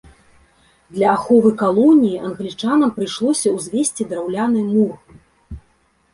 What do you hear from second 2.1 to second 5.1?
англічанам прыйшлося ўзвесці драўляны мур.